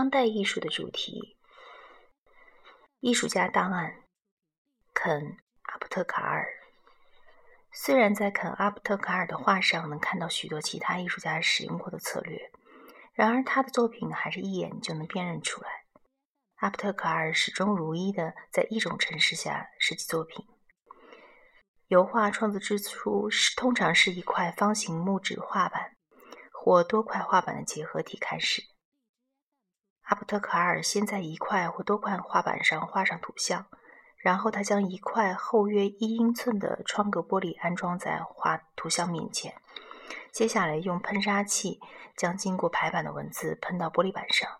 [0.00, 1.36] 当代艺术的主题。
[3.00, 4.04] 艺术家档案，
[4.94, 5.20] 肯·
[5.64, 6.48] 阿普特卡尔。
[7.70, 12.50] 虽然在肯·阿普特卡尔的画上能看到许多其他艺术家使用过的策略，
[13.12, 15.68] 然而他的作品还是一眼就能辨认出来。
[16.60, 20.46] 阿普特卡尔始终如一的在一种程式下设计作品。
[21.88, 25.94] 油画创作之初是通常是一块方形木质画板
[26.50, 28.62] 或多块画板的结合体开始。
[30.10, 33.66] 阿普特卡尔先在一块或多块画板上画上图像，
[34.16, 39.54] 然后他将一块厚约一英寸的窗格玻璃安装在画图像面前，
[40.32, 41.78] 接下来用喷砂器
[42.16, 44.50] 将经过排版的文字喷到玻璃板上。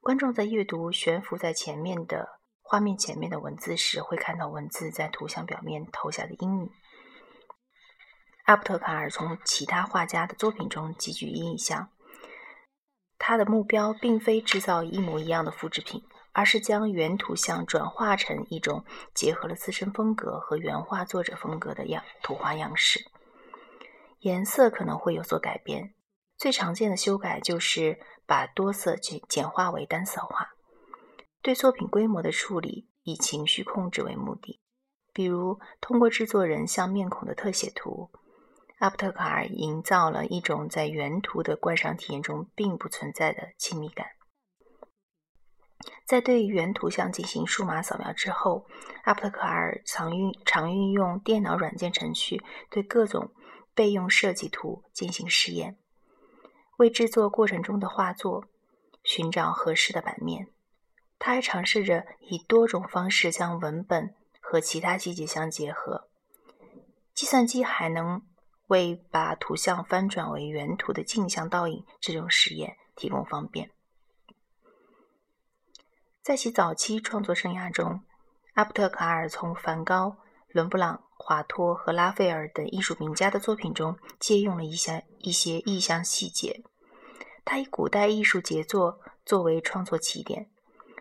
[0.00, 6.70] 观众在阅读悬浮在前面的画面前面的文字时，会看到文字在图像表面投下的阴影。
[8.44, 11.88] 阿普特卡尔从其他画家的作品中汲取印象。
[13.26, 23.00] 他的目标并非制造一模一样的复制品，而是将原图像转化成一种结合了自身风格和原画作者风格的样图画样式。
[24.18, 25.94] 颜色可能会有所改变，
[26.36, 30.50] 最常见的修改就是把多色简简化为单色画。
[31.40, 34.60] 对作品规模的处理以情绪控制为目的，
[35.14, 38.10] 比如通过制作人像面孔的特写图。
[38.84, 44.08] 阿普特卡尔营造了一种在原图的观赏体验中并不存在的亲密感。
[46.04, 48.66] 在对原图像进行数码扫描之后，
[49.04, 53.32] 阿普特卡尔常运常运用电脑软件程序对各种
[53.74, 55.78] 备用设计图进行试验，
[56.76, 58.44] 为制作过程中的画作
[59.02, 60.48] 寻找合适的版面。
[61.18, 66.10] 他还尝试着以多种方式将文本和其他细节相结合。
[67.14, 68.20] 计算机还能。
[68.68, 73.70] 为把图像翻转为原图的镜像倒影这种实验提供方便。
[76.22, 78.02] 在其早期创作生涯中，
[78.54, 80.16] 阿普特卡尔从梵高、
[80.48, 86.62] 伦勃朗、华托和拉斐尔等艺术名家的作品中借用了一些一些意象细节。
[87.44, 90.48] 他以古代艺术杰作作为创作起点。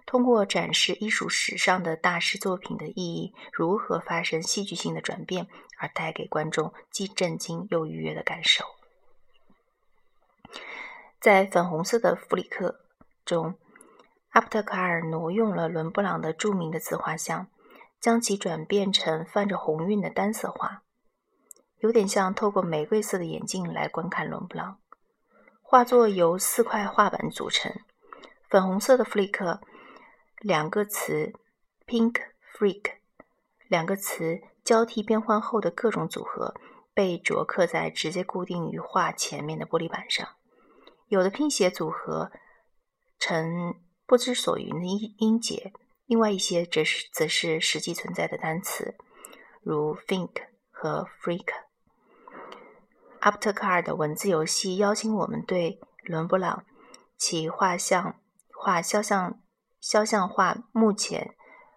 [0.06, 5.48] 通过展示艺术史上的大师作品的意义如何发生戏剧性的转变，
[5.80, 8.66] 而带给观众既震惊又愉悦的感受。
[11.20, 12.82] 在粉红色的弗里克
[13.24, 13.56] 中，
[14.32, 17.48] 阿普特卡尔挪用了伦勃朗的著名的自画像，
[18.00, 20.84] 将其转变成泛着红晕的单色画，
[21.80, 24.80] 有点像透过玫瑰色的眼镜来观看伦勃朗。
[25.62, 27.74] 画作由四块画板组成，
[28.50, 29.62] 粉红色的弗里克。
[30.44, 31.32] 两个词
[31.88, 32.20] “pink
[32.54, 32.96] freak”
[33.70, 36.54] 两个词交替变换后的各种组合
[36.94, 40.28] 被着刻在直接固定于画前面的玻璃板上。
[41.08, 42.30] 有的拼写组合
[43.18, 45.72] 成不知所云的音音节，
[46.08, 48.98] 另外一些则是则是实际存在的单词，
[49.62, 51.54] 如 “think” 和 “freak”。
[53.22, 56.66] 阿普特卡尔的文字游戏邀请我们对伦勃朗
[57.18, 58.20] 其画像
[58.54, 59.40] 画肖像。
[59.84, 61.36] 肖像画目前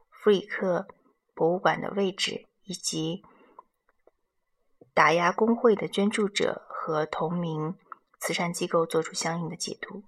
[0.08, 0.86] 弗里克
[1.34, 3.24] 博物馆的位置，以及
[4.94, 7.76] 打压工会的捐助者和同名
[8.20, 10.04] 慈善机构做出相应的解读。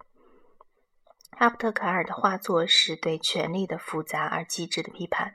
[1.30, 5.34] 阿普特卡尔的画作是对权力的复杂而机智的批判。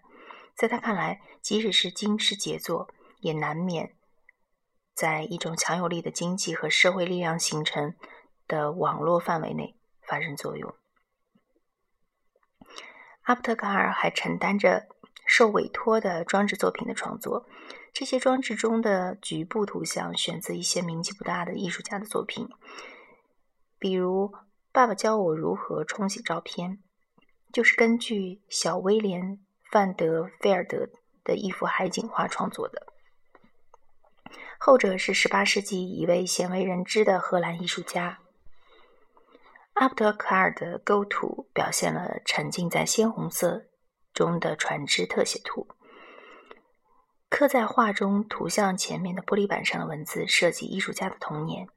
[0.55, 3.93] 在他看来，即使是惊世杰作，也难免
[4.93, 7.93] 在一种强有力的经济和社会力量形成
[8.47, 9.75] 的网络范围内
[10.07, 10.73] 发生作用。
[13.23, 14.87] 阿普特卡尔还承担着
[15.25, 17.45] 受委托的装置作品的创作。
[17.93, 22.49] 这些装置中的局部图像选择一些名气不大的艺术家的作品，
[23.77, 24.27] 比如
[24.71, 26.71] 《爸爸教我如何冲洗照片》，
[27.51, 29.37] 就是根据小威廉·
[29.71, 30.89] 范德菲尔德
[31.23, 32.87] 的一幅海景画创作的。
[34.57, 38.17] 后者是18世纪一位鲜为人知的荷兰艺术家。
[39.73, 43.67] 阿普特卡尔的构图表现了沉浸在鲜红色
[44.13, 45.67] 中的船只特写图。
[47.29, 51.67] 刻在画中图像前面的玻璃板上的文字涉及艺术家的童年。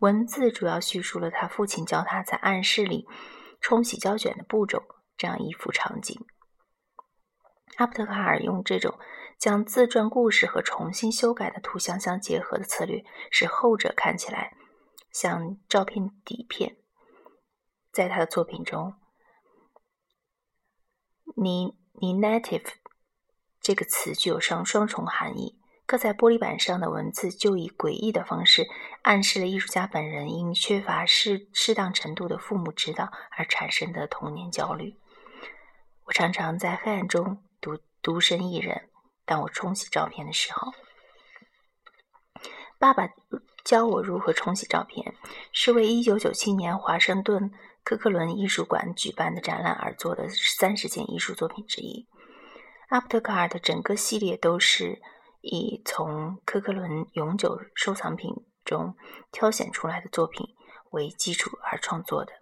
[0.00, 3.06] 文字主要叙述了他父亲教他在暗室里
[3.60, 4.82] 冲洗胶卷的步骤
[5.16, 6.26] 这样一幅场景。
[7.76, 8.98] 阿普特卡尔用这种
[9.38, 14.56] 将自传故事和重新修改的图像相结合的策略，使后者看起来
[15.10, 16.76] 像照片底片。
[17.92, 18.94] 在他的作品中
[21.34, 22.74] n 你 native”
[23.60, 28.66] 这个词具有上双重含义，刻在玻璃板上的文字就以诡异的方式
[29.02, 34.98] 暗示了艺术家本人因缺乏适适当程度的父母指导而产生的童年焦虑。
[36.04, 38.90] 我常常在黑暗中独独身一人，
[39.24, 40.72] 当我冲洗照片的时候，
[42.78, 43.08] 爸爸
[43.64, 45.14] 教我如何冲洗照片，
[45.50, 47.50] 是为1997年华盛顿
[47.82, 52.06] 科克伦艺术馆举办的展览而做的三十件艺术作品之一。
[52.88, 55.00] 阿普特卡尔的整个系列都是
[55.40, 58.34] 以从科克伦永久收藏品
[58.64, 58.94] 中
[59.32, 60.54] 挑选出来的作品
[60.90, 62.32] 为基础而创作的。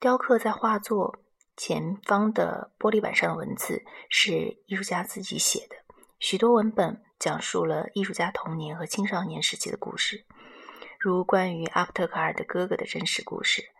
[0.00, 1.20] 雕刻在画作
[1.56, 5.76] 前方的玻璃板上的文字是艺术家自己写的，
[6.18, 10.24] 许多文本讲述了艺术家童年和青少年时期的故事，
[10.98, 13.70] 如关于阿普特卡尔的哥哥的真实故事。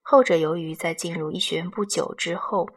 [0.00, 2.68] 后者由于在进入医学院不久之后。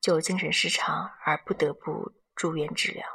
[0.00, 3.06] 就精神失常而不得不住院治疗。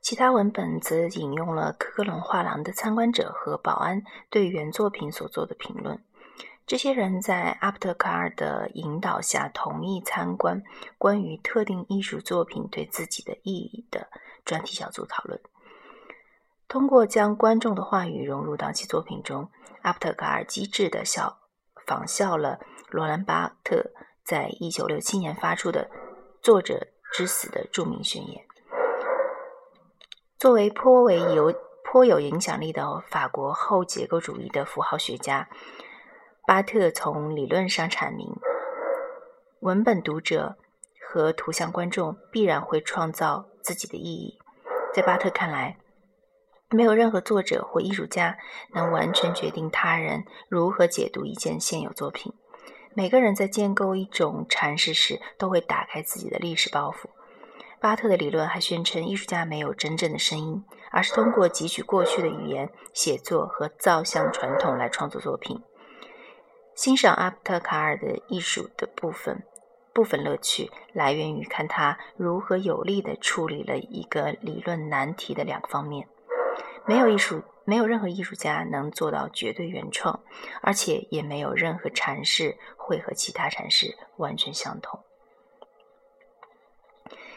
[0.00, 6.02] 其他文本则引用了科克伦画廊的参观者和保安对原作品所做的评论。
[6.72, 10.62] 这些人在阿普特卡尔的引导下同意参观
[10.96, 14.08] 关于特定艺术作品对自己的意义的
[14.42, 15.38] 专题小组讨论。
[16.68, 19.50] 通过将观众的话语融入到其作品中，
[19.82, 21.40] 阿普特卡尔机智地效
[21.84, 22.58] 仿效了。
[22.88, 23.90] 罗兰·巴特
[24.24, 25.90] 在一九六七年发出的
[26.40, 28.46] “作者之死”的著名宣言。
[30.38, 31.54] 作为颇为有
[31.84, 35.50] 颇有影响力的法国后结构主义的符号学家，
[36.44, 38.28] 巴特从理论上阐明，
[39.60, 40.56] 文本读者
[41.08, 44.40] 和图像观众必然会创造自己的意义。
[44.92, 45.76] 在巴特看来，
[46.68, 48.36] 没有任何作者或艺术家
[48.74, 52.32] 能完全决定他人如何解读一件现有作品。
[52.92, 57.08] 每个人在建构一种阐释时，都会打开自己的历史包袱。
[57.80, 65.62] 巴特的理论还宣称，艺术家没有真正的声音，而是通过汲取过去的语言、写作和造像传统来创作作品。
[66.82, 69.44] 欣赏阿普特卡尔的艺术的部分，
[69.92, 76.08] 部分乐趣来源于看他如何有力地处理了一个理论难题的两个方面。
[76.84, 77.44] 没有艺术。
[77.64, 80.24] 没有任何艺术家能做到绝对原创，
[80.60, 84.98] 而且也没有任何阐释会和其他阐释完全相同。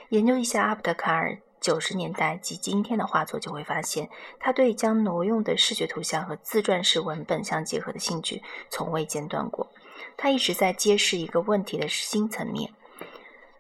[0.10, 4.08] 研究一下阿布特卡尔九十年代及今天的画作，就会发现
[4.40, 9.68] 他对将挪用的视觉图像和自传式文本相结合的兴趣从未间断过。
[10.16, 12.72] 他一直在揭示一个问题的新层面：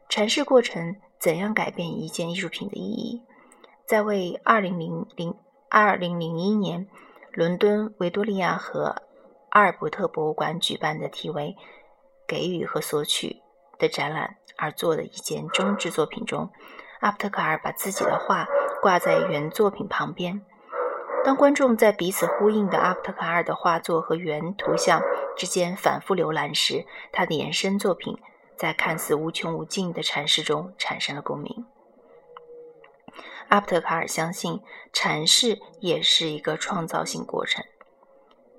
[0.07, 3.23] 阐释过程怎样改变一件艺术品的意义？
[3.87, 5.35] 在为二零零零。
[5.67, 6.87] 二零零一年，
[7.33, 9.01] 伦敦维多利亚和
[9.49, 11.57] 阿尔伯特博物馆举办的题为
[12.27, 13.41] “给予和索取”
[13.79, 16.51] 的展览而做的一件装置作品中，
[17.05, 18.47] 阿普特卡尔把自己的画
[18.81, 20.41] 挂在原作品旁边。
[21.23, 24.99] 当观众在彼此呼应的阿普特卡尔的画作和原图像
[25.37, 28.17] 之间反复浏览时，他的延伸作品
[28.57, 31.67] 在看似无穷无尽的阐释中产生了共鸣。
[33.49, 37.63] 阿普特卡尔相信，阐释也是一个创造性过程。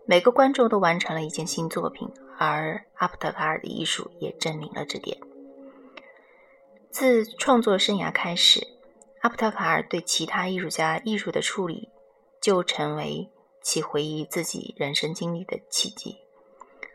[0.05, 2.09] 每个观众都完成了一件新作品，
[2.39, 5.19] 而阿普特卡尔的艺术也证明了这点。
[6.99, 8.67] 自创作生涯开始，
[9.21, 11.91] 阿普特卡尔对其他艺术家艺术的处理，
[12.41, 13.29] 就成为
[13.63, 16.17] 其回忆自己人生经历的契机。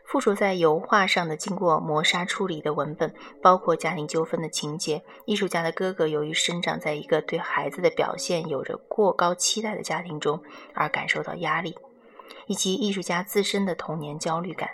[0.04, 5.04] 附着在油画上的经过磨砂处理的文本，包括家庭纠纷的情节。
[5.24, 10.42] 艺术家的哥哥由于生长在一个对孩子的表现有着过高期待的家庭中，
[10.74, 11.78] 而感受到压力，
[12.48, 14.68] 以及艺术家自身的童年焦虑感。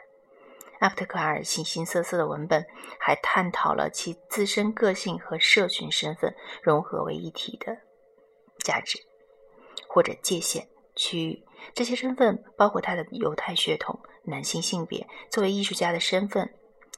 [0.81, 2.67] 阿普特卡尔形形色色的文本
[2.99, 7.79] 还探讨了其自身个性和社群身份融合为一体的
[8.59, 8.99] 价值
[9.89, 11.45] 或者界限区域。
[11.75, 13.99] 这些身份包括他的犹太血统。
[14.25, 16.53] 男性性别作为艺术家的身份，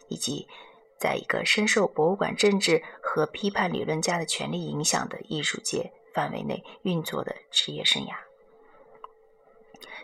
[0.08, 0.48] 以及
[0.98, 8.16] 在一个深受博物馆政治和批判理论家的权力影响的艺术界范围内运作的职业生涯，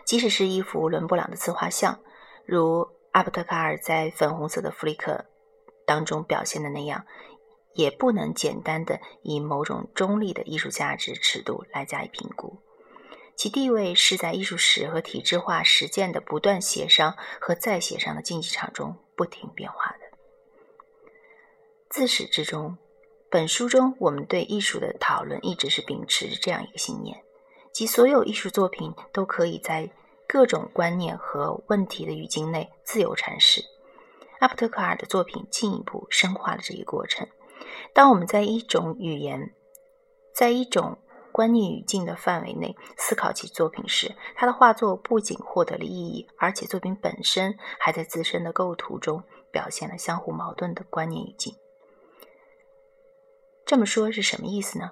[0.05, 1.99] 即使是一幅伦勃朗的自画像，
[2.45, 5.25] 如阿布特卡尔在粉红色的弗里克
[5.85, 7.05] 当中表现的那样，
[7.73, 12.59] 也不能简单的以某种中立的艺术价值尺度来加以评估。
[13.35, 20.17] 其地位是在艺术史和体制化实践的不断协商和再协商的竞技场中不停变化的。
[21.89, 22.77] 自始至终，
[23.29, 27.23] 本书中我们对艺术的讨论一直是秉持这样一个信念：
[27.71, 29.87] 即所有艺术作品都可以在
[30.27, 33.63] 各种观念和问题的语境内自由阐释。
[34.39, 37.27] 阿普特卡尔的作品进一步深化了这一过程，
[37.93, 39.53] 当我们在一种语言，
[40.35, 40.99] 在一种
[41.31, 51.55] 观念语境的范围内思考其作品时，他的画作不仅获得了意义，而且作品本身还在自身的构图中表现了相互矛盾的观念语境。
[53.65, 54.91] 这么说是什么意思呢？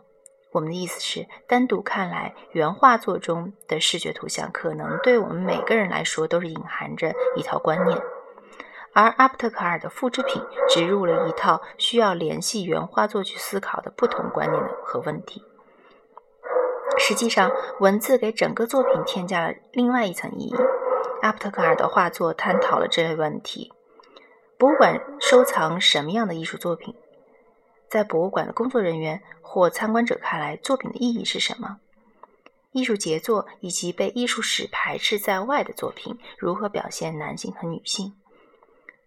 [0.55, 8.01] 我们的意思是，单独看来，原画作中的视觉图像可能对我们每个人来说都是隐含着一套观念，
[8.93, 15.43] 而阿布特卡尔的复制品植入了一套需要联系原画作去思考的不同观念和问题。
[16.97, 20.55] 实际上，文字给整个作品添加了另外一层意义。
[21.21, 23.73] 阿布特卡尔的画作探讨了这类问题：
[24.57, 26.95] 博物馆收藏什么样的艺术作品？
[27.95, 31.79] 在博物馆的工作人员或参观者看来，作品的意义是什么？
[32.73, 38.13] 艺术杰作以及被艺术史排斥在外的作品如何表现男性和女性？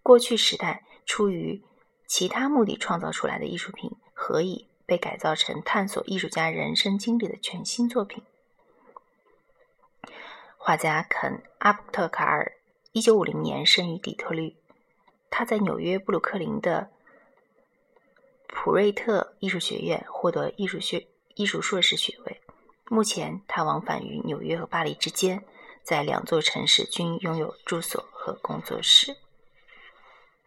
[0.03, 1.63] 过去时代出于
[2.07, 8.23] 其他目的创造出来的艺术品，何以被改造成探索艺术家人生经历的全新作品？
[10.57, 12.53] 画家肯·阿布特卡尔，
[12.93, 14.57] 一九五零年生于底特律，
[15.29, 16.89] 他在纽约布鲁克林的。
[18.49, 22.41] 普瑞特艺术学院获得艺术学艺术硕士学位。
[22.91, 25.45] 目前，他往返于纽约和巴黎之间，
[25.83, 29.17] 在两座城市均拥有住所和工作室。